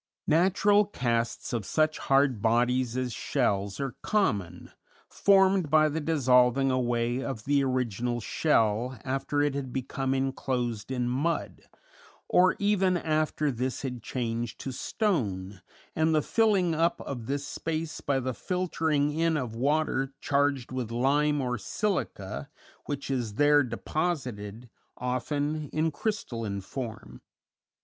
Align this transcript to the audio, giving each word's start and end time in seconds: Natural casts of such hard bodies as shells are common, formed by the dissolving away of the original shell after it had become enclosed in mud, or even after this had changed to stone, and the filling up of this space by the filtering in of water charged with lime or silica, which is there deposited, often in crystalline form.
Natural 0.25 0.83
casts 0.85 1.53
of 1.53 1.63
such 1.63 1.99
hard 1.99 2.41
bodies 2.41 2.97
as 2.97 3.13
shells 3.13 3.79
are 3.79 3.97
common, 4.01 4.71
formed 5.07 5.69
by 5.69 5.89
the 5.89 6.01
dissolving 6.01 6.71
away 6.71 7.23
of 7.23 7.45
the 7.45 7.63
original 7.63 8.19
shell 8.19 8.99
after 9.05 9.43
it 9.43 9.53
had 9.53 9.71
become 9.71 10.15
enclosed 10.15 10.89
in 10.89 11.07
mud, 11.07 11.69
or 12.27 12.55
even 12.57 12.97
after 12.97 13.51
this 13.51 13.83
had 13.83 14.01
changed 14.01 14.57
to 14.61 14.71
stone, 14.71 15.61
and 15.95 16.15
the 16.15 16.23
filling 16.23 16.73
up 16.73 16.99
of 17.01 17.27
this 17.27 17.45
space 17.47 18.01
by 18.01 18.19
the 18.19 18.33
filtering 18.33 19.11
in 19.13 19.37
of 19.37 19.53
water 19.53 20.13
charged 20.19 20.71
with 20.71 20.89
lime 20.89 21.39
or 21.39 21.59
silica, 21.59 22.49
which 22.87 23.11
is 23.11 23.35
there 23.35 23.61
deposited, 23.61 24.67
often 24.97 25.69
in 25.69 25.91
crystalline 25.91 26.59
form. 26.59 27.21